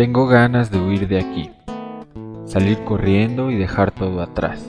Tengo 0.00 0.26
ganas 0.26 0.70
de 0.70 0.80
huir 0.80 1.08
de 1.08 1.18
aquí, 1.18 1.50
salir 2.46 2.82
corriendo 2.84 3.50
y 3.50 3.56
dejar 3.58 3.90
todo 3.90 4.22
atrás, 4.22 4.66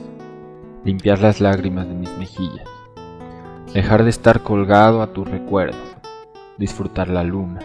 limpiar 0.84 1.22
las 1.22 1.40
lágrimas 1.40 1.88
de 1.88 1.94
mis 1.96 2.10
mejillas, 2.18 2.68
dejar 3.74 4.04
de 4.04 4.10
estar 4.10 4.44
colgado 4.44 5.02
a 5.02 5.14
tu 5.14 5.24
recuerdo, 5.24 5.78
disfrutar 6.58 7.08
la 7.08 7.24
luna. 7.24 7.62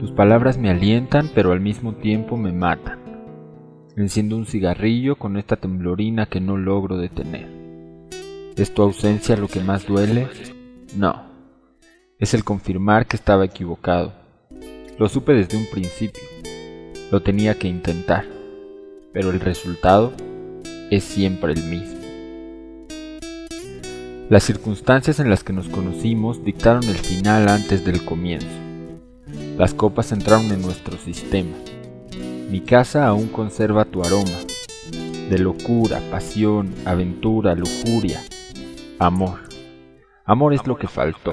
Tus 0.00 0.10
palabras 0.12 0.56
me 0.56 0.70
alientan 0.70 1.28
pero 1.34 1.52
al 1.52 1.60
mismo 1.60 1.96
tiempo 1.96 2.38
me 2.38 2.50
matan. 2.50 2.98
Enciendo 3.94 4.34
un 4.34 4.46
cigarrillo 4.46 5.16
con 5.16 5.36
esta 5.36 5.56
temblorina 5.56 6.24
que 6.24 6.40
no 6.40 6.56
logro 6.56 6.96
detener. 6.96 7.46
¿Es 8.56 8.72
tu 8.72 8.80
ausencia 8.80 9.36
lo 9.36 9.48
que 9.48 9.60
más 9.60 9.86
duele? 9.86 10.28
No. 10.96 11.24
Es 12.18 12.32
el 12.32 12.42
confirmar 12.42 13.04
que 13.04 13.16
estaba 13.16 13.44
equivocado. 13.44 14.14
Lo 14.98 15.10
supe 15.10 15.34
desde 15.34 15.58
un 15.58 15.66
principio. 15.66 16.22
Lo 17.14 17.22
tenía 17.22 17.56
que 17.56 17.68
intentar, 17.68 18.24
pero 19.12 19.30
el 19.30 19.38
resultado 19.38 20.12
es 20.90 21.04
siempre 21.04 21.52
el 21.52 21.62
mismo. 21.62 22.00
Las 24.28 24.42
circunstancias 24.42 25.20
en 25.20 25.30
las 25.30 25.44
que 25.44 25.52
nos 25.52 25.68
conocimos 25.68 26.44
dictaron 26.44 26.82
el 26.82 26.96
final 26.96 27.48
antes 27.48 27.84
del 27.84 28.04
comienzo. 28.04 28.48
Las 29.56 29.74
copas 29.74 30.10
entraron 30.10 30.50
en 30.50 30.60
nuestro 30.60 30.98
sistema. 30.98 31.54
Mi 32.50 32.60
casa 32.60 33.06
aún 33.06 33.28
conserva 33.28 33.84
tu 33.84 34.02
aroma, 34.02 34.40
de 35.30 35.38
locura, 35.38 36.00
pasión, 36.10 36.74
aventura, 36.84 37.54
lujuria, 37.54 38.24
amor. 38.98 39.38
Amor 40.24 40.52
es 40.52 40.66
lo 40.66 40.76
que 40.76 40.88
faltó. 40.88 41.30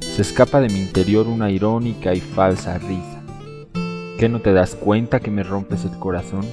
Se 0.00 0.22
escapa 0.22 0.60
de 0.60 0.68
mi 0.68 0.80
interior 0.80 1.28
una 1.28 1.48
irónica 1.48 2.12
y 2.12 2.20
falsa 2.20 2.76
risa. 2.78 3.09
¿Qué 4.20 4.28
no 4.28 4.40
te 4.40 4.52
das 4.52 4.74
cuenta 4.74 5.18
que 5.20 5.30
me 5.30 5.42
rompes 5.42 5.86
el 5.86 5.98
corazón? 5.98 6.44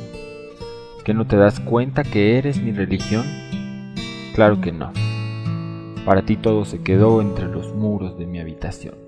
¿Que 1.03 1.13
no 1.13 1.27
te 1.27 1.35
das 1.35 1.59
cuenta 1.59 2.03
que 2.03 2.37
eres 2.37 2.61
mi 2.61 2.71
religión? 2.71 3.25
Claro 4.33 4.61
que 4.61 4.71
no. 4.71 4.93
Para 6.05 6.21
ti 6.21 6.37
todo 6.37 6.63
se 6.63 6.81
quedó 6.81 7.19
entre 7.19 7.47
los 7.47 7.73
muros 7.73 8.17
de 8.17 8.25
mi 8.25 8.39
habitación. 8.39 9.06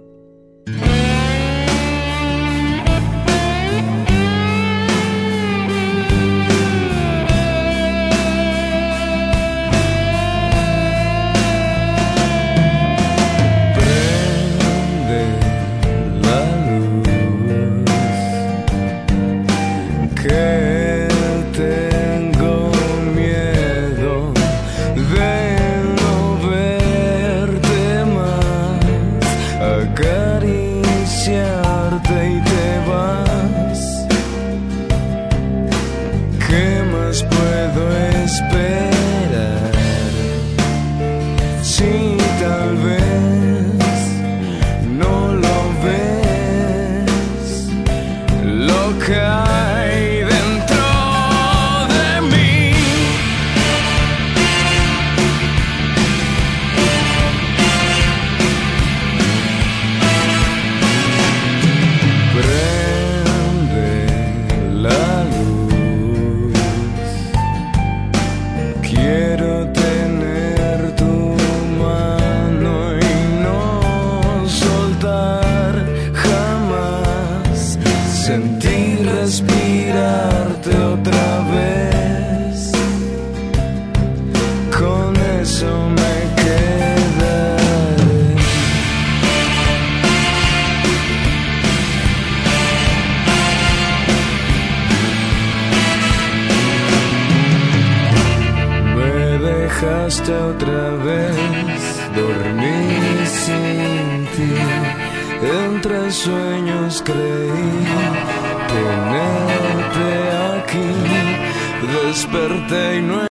Desperté 112.60 112.98
y 112.98 113.02
no 113.02 113.29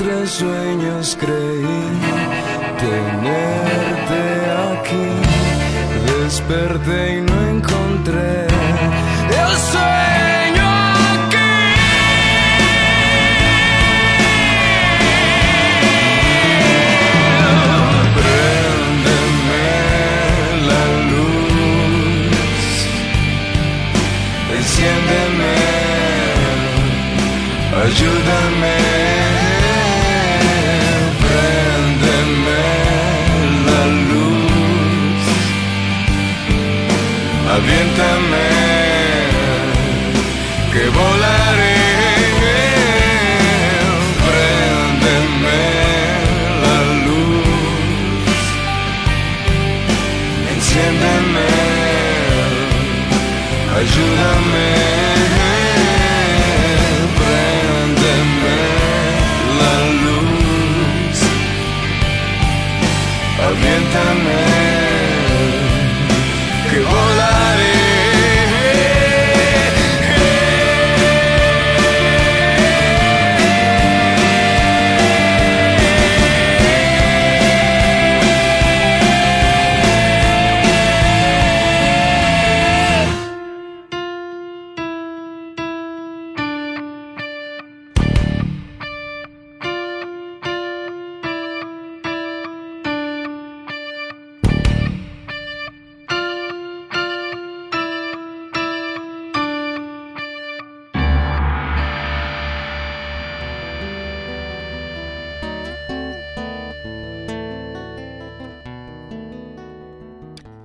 Entre 0.00 0.26
sueños 0.28 1.18
creí 1.20 1.82
tenerte 2.78 4.22
aquí. 4.70 5.08
Desperté 6.22 7.16
y 7.16 7.20
no 7.22 7.36
encontré 7.48 8.46
el 8.46 9.56
sueño 9.72 10.66
aquí. 11.16 11.50
Préndeme 18.18 19.66
la 20.68 20.82
luz, 21.10 22.70
enciéndeme, 24.58 25.54
ayúdame. 27.82 28.87
Aviéntame, 37.56 38.46
que 40.72 40.88
volaré. 40.90 41.37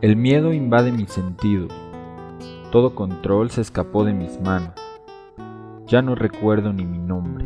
El 0.03 0.17
miedo 0.17 0.51
invade 0.51 0.91
mis 0.91 1.11
sentidos. 1.11 1.71
Todo 2.73 2.93
control 2.93 3.51
se 3.51 3.61
escapó 3.61 4.03
de 4.03 4.11
mis 4.11 4.37
manos. 4.41 4.73
Ya 5.87 6.01
no 6.01 6.13
recuerdo 6.13 6.73
ni 6.73 6.83
mi 6.83 6.97
nombre. 6.97 7.45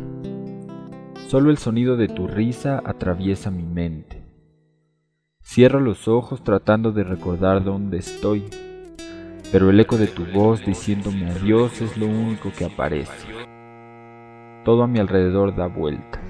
Solo 1.28 1.50
el 1.50 1.58
sonido 1.58 1.96
de 1.96 2.08
tu 2.08 2.26
risa 2.26 2.82
atraviesa 2.84 3.52
mi 3.52 3.62
mente. 3.62 4.24
Cierro 5.40 5.78
los 5.78 6.08
ojos 6.08 6.42
tratando 6.42 6.90
de 6.90 7.04
recordar 7.04 7.62
dónde 7.62 7.98
estoy, 7.98 8.42
pero 9.52 9.70
el 9.70 9.78
eco 9.78 9.96
de 9.96 10.08
tu 10.08 10.24
voz 10.24 10.66
diciéndome 10.66 11.30
adiós 11.30 11.80
es 11.80 11.96
lo 11.96 12.06
único 12.06 12.50
que 12.50 12.64
aparece. 12.64 13.28
Todo 14.64 14.82
a 14.82 14.88
mi 14.88 14.98
alrededor 14.98 15.54
da 15.54 15.68
vuelta. 15.68 16.20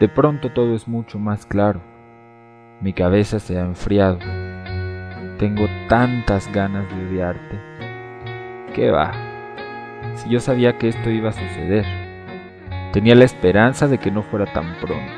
De 0.00 0.08
pronto 0.08 0.50
todo 0.52 0.74
es 0.74 0.88
mucho 0.88 1.18
más 1.18 1.44
claro. 1.44 1.91
Mi 2.82 2.92
cabeza 2.92 3.38
se 3.38 3.56
ha 3.56 3.60
enfriado. 3.60 4.18
Tengo 5.38 5.68
tantas 5.88 6.50
ganas 6.52 6.84
de 6.88 7.06
odiarte. 7.06 7.60
¿Qué 8.74 8.90
va? 8.90 9.12
Si 10.16 10.28
yo 10.28 10.40
sabía 10.40 10.78
que 10.78 10.88
esto 10.88 11.08
iba 11.08 11.28
a 11.28 11.32
suceder. 11.32 11.86
Tenía 12.92 13.14
la 13.14 13.22
esperanza 13.22 13.86
de 13.86 13.98
que 13.98 14.10
no 14.10 14.24
fuera 14.24 14.52
tan 14.52 14.74
pronto. 14.80 15.12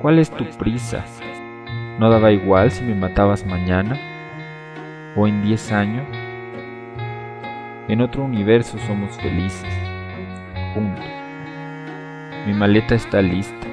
¿Cuál 0.00 0.20
es 0.20 0.30
tu 0.30 0.44
prisa? 0.56 1.04
¿No 1.98 2.10
daba 2.10 2.30
igual 2.30 2.70
si 2.70 2.84
me 2.84 2.94
matabas 2.94 3.44
mañana? 3.44 3.98
¿O 5.16 5.26
en 5.26 5.42
diez 5.42 5.72
años? 5.72 6.06
En 7.88 8.00
otro 8.00 8.22
universo 8.22 8.78
somos 8.86 9.16
felices, 9.16 9.74
juntos. 10.74 11.04
Mi 12.46 12.54
maleta 12.54 12.94
está 12.94 13.20
lista. 13.20 13.66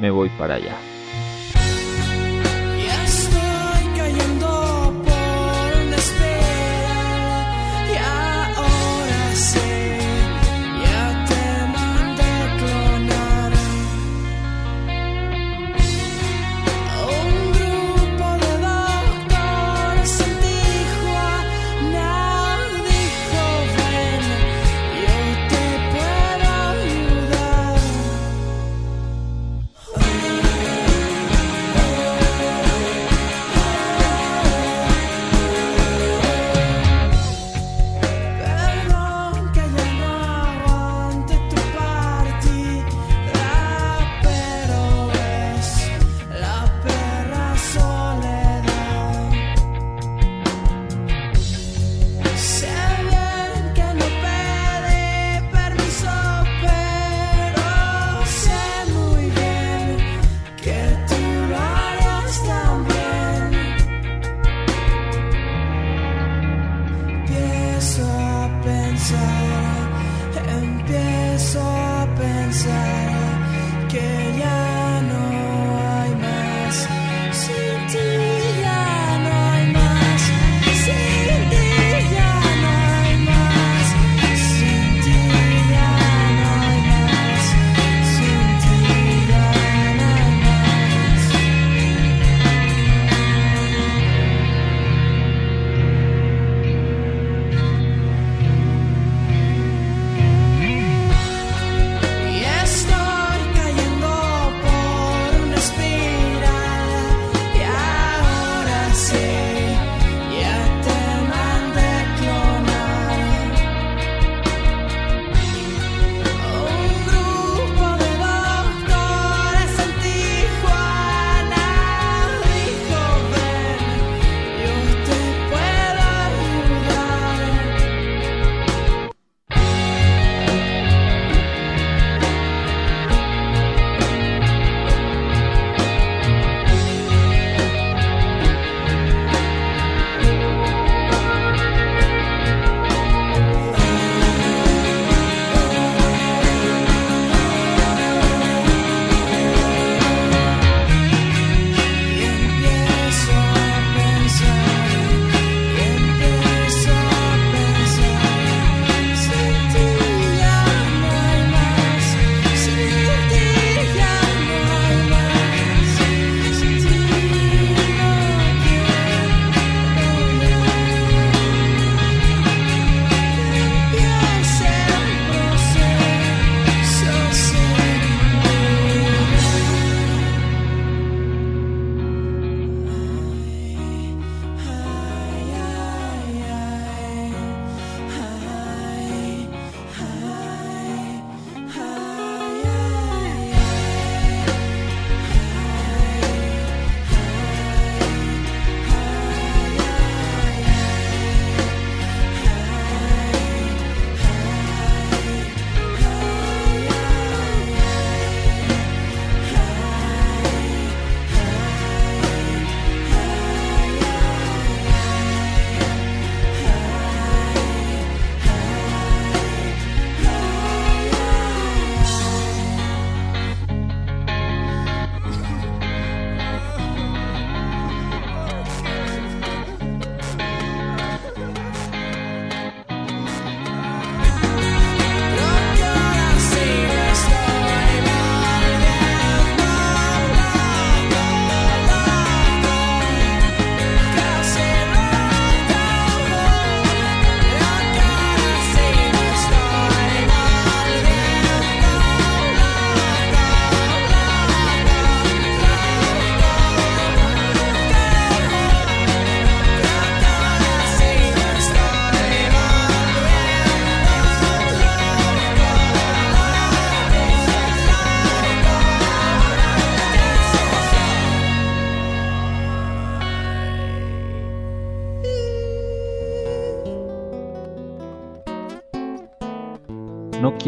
Me 0.00 0.10
voy 0.10 0.30
para 0.30 0.54
allá. 0.54 0.74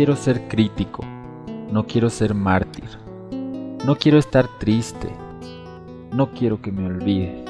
Quiero 0.01 0.17
ser 0.17 0.49
crítico, 0.49 1.05
no 1.71 1.87
quiero 1.87 2.09
ser 2.09 2.33
mártir, 2.33 2.89
no 3.85 3.97
quiero 3.97 4.17
estar 4.17 4.49
triste, 4.59 5.11
no 6.11 6.31
quiero 6.31 6.63
que 6.63 6.73
me 6.73 6.87
olvides. 6.87 7.45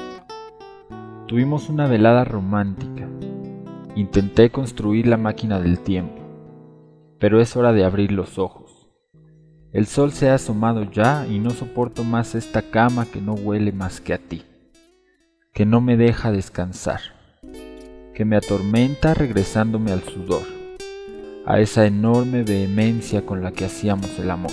Tuvimos 1.27 1.69
una 1.69 1.87
velada 1.87 2.25
romántica. 2.25 3.07
Intenté 3.95 4.49
construir 4.49 5.07
la 5.07 5.15
máquina 5.15 5.61
del 5.61 5.79
tiempo, 5.79 6.21
pero 7.19 7.39
es 7.39 7.55
hora 7.55 7.71
de 7.71 7.85
abrir 7.85 8.11
los 8.11 8.37
ojos. 8.37 8.89
El 9.71 9.85
sol 9.85 10.11
se 10.11 10.29
ha 10.29 10.33
asomado 10.33 10.83
ya 10.91 11.25
y 11.27 11.39
no 11.39 11.51
soporto 11.51 12.03
más 12.03 12.35
esta 12.35 12.63
cama 12.63 13.05
que 13.05 13.21
no 13.21 13.33
huele 13.33 13.71
más 13.71 14.01
que 14.01 14.13
a 14.13 14.17
ti, 14.17 14.43
que 15.53 15.65
no 15.65 15.79
me 15.79 15.95
deja 15.95 16.33
descansar, 16.33 16.99
que 18.13 18.25
me 18.25 18.35
atormenta 18.35 19.13
regresándome 19.13 19.93
al 19.93 20.03
sudor, 20.03 20.60
a 21.45 21.59
esa 21.59 21.85
enorme 21.85 22.43
vehemencia 22.43 23.25
con 23.25 23.41
la 23.41 23.51
que 23.51 23.65
hacíamos 23.65 24.17
el 24.19 24.29
amor. 24.29 24.51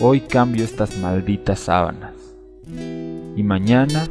Hoy 0.00 0.20
cambio 0.20 0.64
estas 0.64 0.98
malditas 0.98 1.60
sábanas 1.60 2.14
y 3.36 3.42
mañana 3.42 4.06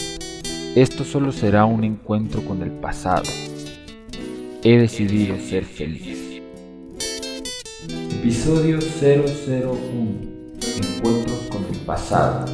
esto 0.76 1.04
solo 1.04 1.32
será 1.32 1.66
un 1.66 1.84
encuentro 1.84 2.42
con 2.42 2.62
el 2.62 2.72
pasado. 2.72 3.24
He 4.64 4.78
decidido 4.78 5.38
ser 5.38 5.64
feliz. 5.64 6.42
Episodio 8.20 8.80
001. 8.80 9.76
Encuentros 10.98 11.40
con 11.52 11.64
el 11.66 11.80
pasado. 11.86 12.46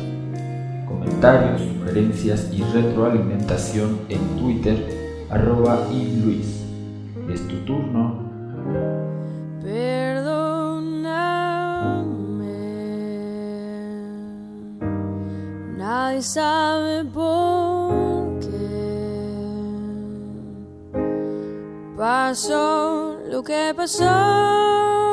Comentarios, 0.85 1.61
sugerencias 1.61 2.49
y 2.51 2.61
retroalimentación 2.61 4.01
en 4.09 4.19
Twitter, 4.37 4.85
arroba 5.29 5.87
Luis. 5.89 6.63
Es 7.33 7.47
tu 7.47 7.55
turno. 7.65 8.20
Nadie 15.81 16.21
sabe 16.21 17.03
por 17.05 18.39
qué. 18.39 18.51
Pasó 21.97 23.17
lo 23.27 23.41
que 23.43 23.73
pasó 23.75 25.10